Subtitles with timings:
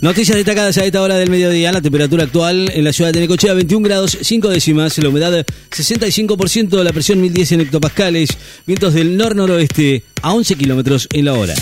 [0.00, 1.70] Noticias destacadas a esta hora del mediodía.
[1.72, 4.96] La temperatura actual en la ciudad de Necochea, 21 grados 5 décimas.
[4.96, 8.30] La humedad 65%, la presión 1010 en hectopascales.
[8.66, 11.54] Vientos del nor-noroeste a 11 kilómetros en la hora.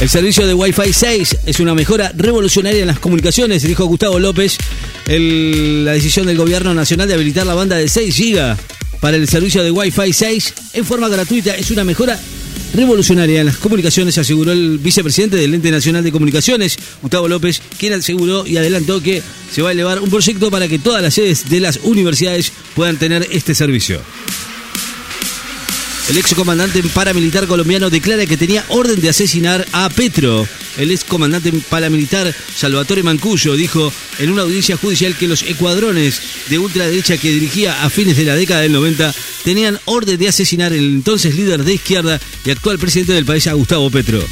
[0.00, 4.58] El servicio de Wi-Fi 6 es una mejora revolucionaria en las comunicaciones, dijo Gustavo López.
[5.06, 8.56] La decisión del gobierno nacional de habilitar la banda de 6 GB
[9.00, 12.18] para el servicio de Wi-Fi 6 en forma gratuita es una mejora
[12.74, 17.92] revolucionaria en las comunicaciones, aseguró el vicepresidente del Ente Nacional de Comunicaciones, Gustavo López, quien
[17.92, 19.22] aseguró y adelantó que
[19.52, 22.96] se va a elevar un proyecto para que todas las sedes de las universidades puedan
[22.98, 24.00] tener este servicio.
[26.08, 30.48] El excomandante paramilitar colombiano declara que tenía orden de asesinar a Petro.
[30.78, 37.18] El excomandante paramilitar Salvatore Mancuyo dijo en una audiencia judicial que los escuadrones de ultraderecha
[37.18, 41.34] que dirigía a fines de la década del 90 tenían orden de asesinar el entonces
[41.34, 44.24] líder de izquierda y actual presidente del país, a Gustavo Petro.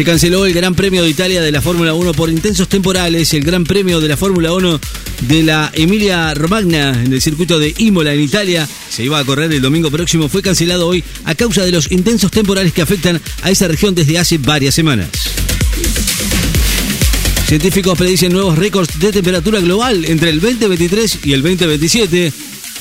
[0.00, 3.34] Se canceló el Gran Premio de Italia de la Fórmula 1 por intensos temporales.
[3.34, 4.80] El Gran Premio de la Fórmula 1
[5.28, 9.52] de la Emilia Romagna en el circuito de Imola en Italia se iba a correr
[9.52, 10.30] el domingo próximo.
[10.30, 14.16] Fue cancelado hoy a causa de los intensos temporales que afectan a esa región desde
[14.16, 15.10] hace varias semanas.
[17.46, 22.32] Científicos predicen nuevos récords de temperatura global entre el 2023 y el 2027.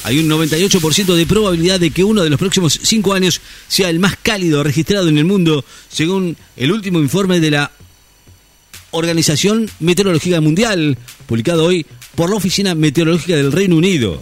[0.03, 4.00] Hay un 98% de probabilidad de que uno de los próximos cinco años sea el
[4.00, 7.72] más cálido registrado en el mundo, según el último informe de la
[8.91, 10.97] Organización Meteorológica Mundial,
[11.28, 14.22] publicado hoy por la Oficina Meteorológica del Reino Unido.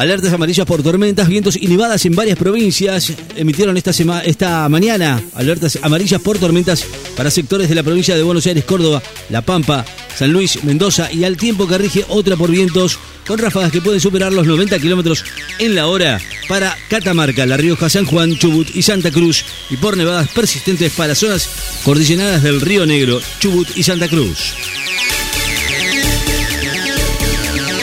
[0.00, 3.12] Alertas amarillas por tormentas, vientos y nevadas en varias provincias.
[3.36, 3.90] Emitieron esta,
[4.22, 6.86] esta mañana alertas amarillas por tormentas
[7.18, 9.84] para sectores de la provincia de Buenos Aires, Córdoba, La Pampa,
[10.16, 14.00] San Luis, Mendoza y al tiempo que rige otra por vientos con ráfagas que pueden
[14.00, 15.22] superar los 90 kilómetros
[15.58, 19.98] en la hora para Catamarca, La Rioja, San Juan, Chubut y Santa Cruz y por
[19.98, 21.46] nevadas persistentes para zonas
[21.84, 24.79] cordilleranas del Río Negro, Chubut y Santa Cruz.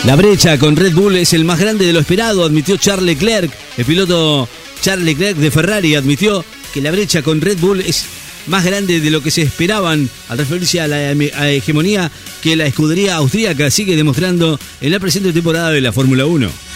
[0.07, 3.51] La brecha con Red Bull es el más grande de lo esperado, admitió Charles Leclerc.
[3.75, 4.47] El piloto
[4.79, 8.06] Charles Leclerc de Ferrari admitió que la brecha con Red Bull es
[8.47, 12.09] más grande de lo que se esperaban al referirse a la a hegemonía
[12.41, 16.66] que la escudería austríaca sigue demostrando en la presente temporada de la Fórmula 1.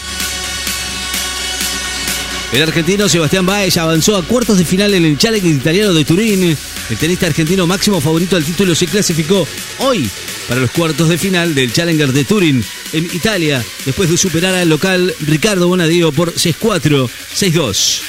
[2.52, 6.56] El argentino Sebastián Baez avanzó a cuartos de final en el Challenger italiano de Turín.
[6.90, 9.48] El tenista argentino máximo favorito al título se clasificó
[9.78, 10.08] hoy
[10.46, 14.68] para los cuartos de final del Challenger de Turín en Italia, después de superar al
[14.68, 18.00] local Ricardo Bonadío por 6-4, 6-2.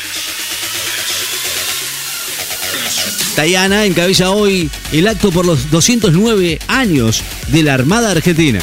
[3.38, 8.60] Tayana encabeza hoy el acto por los 209 años de la Armada Argentina.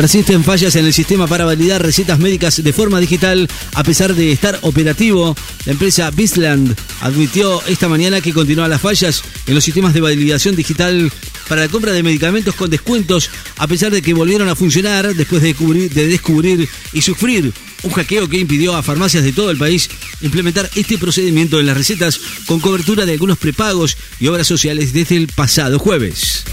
[0.00, 4.32] Persisten fallas en el sistema para validar recetas médicas de forma digital a pesar de
[4.32, 5.36] estar operativo.
[5.66, 10.56] La empresa Bisland admitió esta mañana que continúan las fallas en los sistemas de validación
[10.56, 11.12] digital
[11.46, 13.28] para la compra de medicamentos con descuentos
[13.58, 17.52] a pesar de que volvieron a funcionar después de descubrir, de descubrir y sufrir
[17.82, 19.90] un hackeo que impidió a farmacias de todo el país
[20.22, 25.18] implementar este procedimiento en las recetas con cobertura de algunos prepagos y obras sociales desde
[25.18, 26.44] el pasado jueves.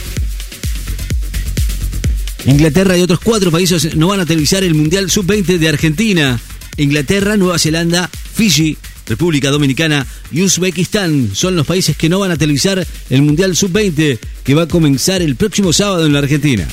[2.45, 6.39] Inglaterra y otros cuatro países no van a televisar el Mundial Sub-20 de Argentina.
[6.77, 8.77] Inglaterra, Nueva Zelanda, Fiji,
[9.07, 14.19] República Dominicana y Uzbekistán son los países que no van a televisar el Mundial Sub-20
[14.43, 16.67] que va a comenzar el próximo sábado en la Argentina.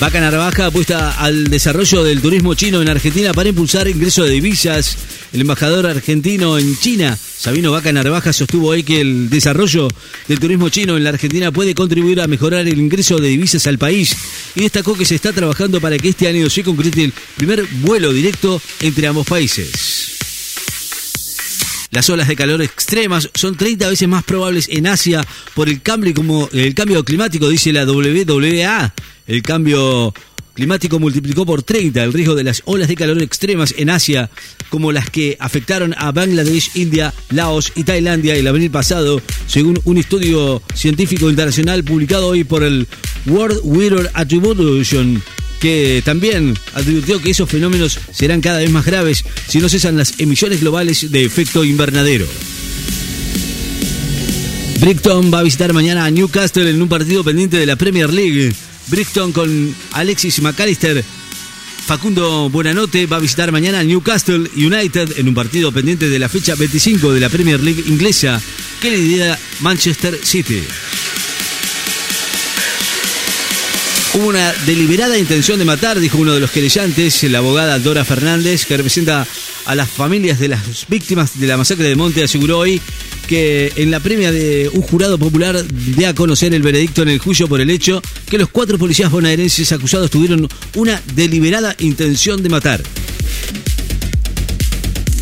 [0.00, 4.96] Vaca Narvaja apuesta al desarrollo del turismo chino en Argentina para impulsar ingreso de divisas.
[5.34, 9.88] El embajador argentino en China, Sabino Vaca Narvaja, sostuvo hoy que el desarrollo
[10.28, 13.76] del turismo chino en la Argentina puede contribuir a mejorar el ingreso de divisas al
[13.76, 14.16] país
[14.54, 18.12] y destacó que se está trabajando para que este año se concrete el primer vuelo
[18.12, 20.12] directo entre ambos países.
[21.90, 26.14] Las olas de calor extremas son 30 veces más probables en Asia por el cambio,
[26.14, 28.94] como, el cambio climático, dice la WWA.
[29.26, 30.14] El cambio
[30.54, 34.30] climático multiplicó por 30 el riesgo de las olas de calor extremas en Asia,
[34.74, 39.98] como las que afectaron a Bangladesh, India, Laos y Tailandia el abril pasado, según un
[39.98, 42.88] estudio científico internacional publicado hoy por el
[43.24, 45.22] World Weather Attribution
[45.60, 50.18] que también advirtió que esos fenómenos serán cada vez más graves si no cesan las
[50.18, 52.26] emisiones globales de efecto invernadero.
[54.80, 58.52] Brighton va a visitar mañana a Newcastle en un partido pendiente de la Premier League.
[58.88, 61.04] Brighton con Alexis McAllister.
[61.84, 66.54] Facundo Buenanote va a visitar mañana Newcastle United en un partido pendiente de la fecha
[66.54, 68.40] 25 de la Premier League inglesa
[68.80, 70.62] que lidera Manchester City.
[74.14, 78.64] Hubo una deliberada intención de matar, dijo uno de los querellantes, la abogada Dora Fernández,
[78.64, 79.26] que representa
[79.66, 82.80] a las familias de las víctimas de la masacre de Monte, aseguró hoy
[83.26, 87.18] que en la premia de un jurado popular de a conocer el veredicto en el
[87.18, 92.48] juicio por el hecho que los cuatro policías bonaerenses acusados tuvieron una deliberada intención de
[92.48, 92.82] matar.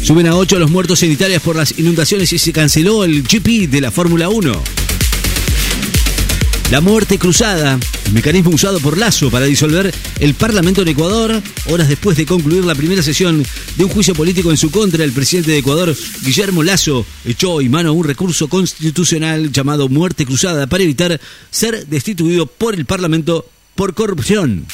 [0.02, 3.70] Suben a ocho los muertos en Italia por las inundaciones y se canceló el GP
[3.70, 4.81] de la Fórmula 1.
[6.72, 7.78] La muerte cruzada,
[8.14, 12.74] mecanismo usado por Lazo para disolver el Parlamento en Ecuador, horas después de concluir la
[12.74, 13.44] primera sesión
[13.76, 17.70] de un juicio político en su contra, el presidente de Ecuador, Guillermo Lazo, echó en
[17.70, 21.20] mano un recurso constitucional llamado muerte cruzada para evitar
[21.50, 24.64] ser destituido por el Parlamento por corrupción.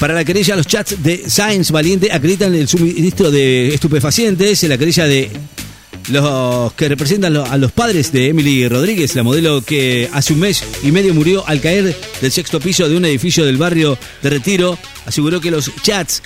[0.00, 5.04] Para la querella, los chats de Science Valiente acreditan el suministro de estupefacientes, la querella
[5.04, 5.30] de
[6.08, 10.64] los que representan a los padres de Emily Rodríguez, la modelo que hace un mes
[10.82, 14.78] y medio murió al caer del sexto piso de un edificio del barrio de Retiro,
[15.04, 16.22] aseguró que los chats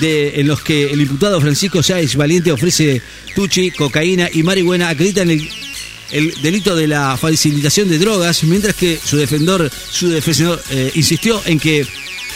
[0.00, 3.02] en los que el imputado Francisco Sáez Valiente ofrece
[3.34, 5.48] tuchi, cocaína y marihuana acreditan el,
[6.42, 11.58] delito de la facilitación de drogas, mientras que su defensor, su defensor eh, insistió en
[11.58, 11.84] que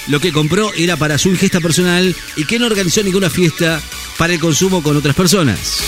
[0.08, 3.80] lo que compró era para su ingesta personal y que no organizó ninguna fiesta
[4.16, 5.80] para el consumo con otras personas.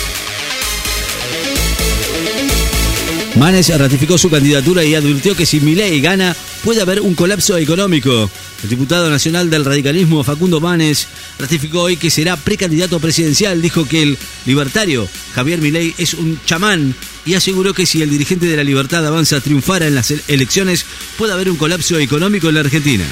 [3.41, 8.31] Manes ratificó su candidatura y advirtió que si Milei gana puede haber un colapso económico.
[8.63, 11.07] El diputado nacional del radicalismo Facundo Manes
[11.39, 13.63] ratificó hoy que será precandidato presidencial.
[13.63, 16.95] Dijo que el libertario Javier Milei es un chamán
[17.25, 20.85] y aseguró que si el dirigente de la libertad avanza triunfara en las elecciones
[21.17, 23.07] puede haber un colapso económico en la Argentina.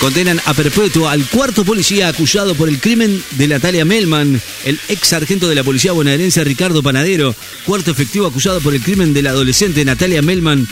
[0.00, 5.08] Condenan a perpetuo al cuarto policía acusado por el crimen de Natalia Melman, el ex
[5.08, 7.34] sargento de la policía bonaerense Ricardo Panadero,
[7.64, 10.68] cuarto efectivo acusado por el crimen de la adolescente Natalia Melman,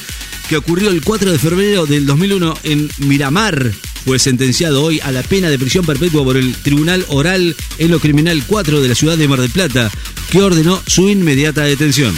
[0.48, 3.72] que ocurrió el 4 de febrero del 2001 en Miramar.
[4.04, 8.00] Fue sentenciado hoy a la pena de prisión perpetua por el Tribunal Oral en lo
[8.00, 9.90] Criminal 4 de la ciudad de Mar del Plata,
[10.30, 12.14] que ordenó su inmediata detención.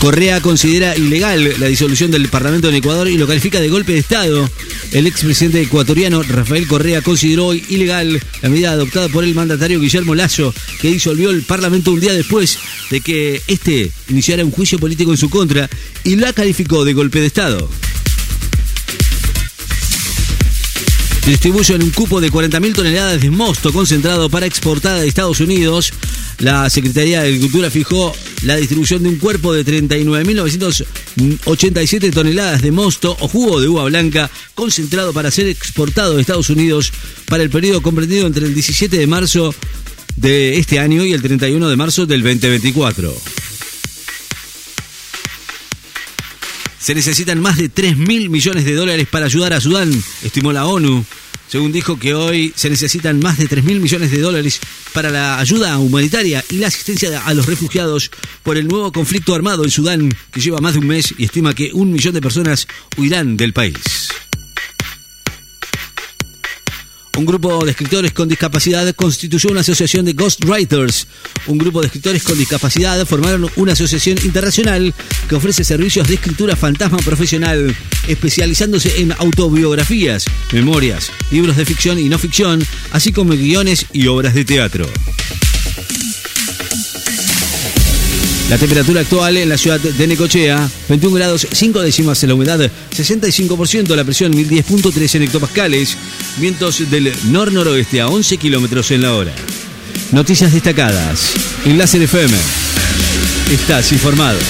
[0.00, 3.98] Correa considera ilegal la disolución del Parlamento en Ecuador y lo califica de golpe de
[3.98, 4.48] Estado.
[4.92, 10.14] El expresidente ecuatoriano Rafael Correa consideró hoy ilegal la medida adoptada por el mandatario Guillermo
[10.14, 12.58] Lazo, que disolvió el Parlamento un día después
[12.90, 15.68] de que este iniciara un juicio político en su contra
[16.02, 17.68] y la calificó de golpe de Estado.
[21.26, 25.92] Distribuyen un cupo de 40.000 toneladas de mosto concentrado para exportar a Estados Unidos.
[26.38, 33.14] La Secretaría de Agricultura fijó la distribución de un cuerpo de 39.987 toneladas de mosto
[33.20, 36.92] o jugo de uva blanca concentrado para ser exportado a Estados Unidos
[37.26, 39.54] para el periodo comprendido entre el 17 de marzo
[40.16, 43.14] de este año y el 31 de marzo del 2024.
[46.78, 49.92] Se necesitan más de 3 mil millones de dólares para ayudar a Sudán,
[50.22, 51.04] estimó la ONU.
[51.50, 54.60] Según dijo que hoy se necesitan más de 3 mil millones de dólares
[54.92, 58.12] para la ayuda humanitaria y la asistencia a los refugiados
[58.44, 61.52] por el nuevo conflicto armado en Sudán, que lleva más de un mes y estima
[61.52, 64.10] que un millón de personas huirán del país.
[67.20, 71.06] Un grupo de escritores con discapacidad constituyó una asociación de ghostwriters.
[71.48, 74.94] Un grupo de escritores con discapacidad formaron una asociación internacional
[75.28, 77.76] que ofrece servicios de escritura fantasma profesional,
[78.08, 84.32] especializándose en autobiografías, memorias, libros de ficción y no ficción, así como guiones y obras
[84.32, 84.86] de teatro.
[88.50, 92.58] La temperatura actual en la ciudad de Necochea, 21 grados 5 décimas en la humedad,
[92.90, 95.96] 65%, la presión 1010.3 en hectopascales,
[96.36, 99.32] vientos del nor-noroeste a 11 kilómetros en la hora.
[100.10, 101.30] Noticias destacadas.
[101.64, 102.36] En Láser FM.
[103.52, 104.40] Estás informado.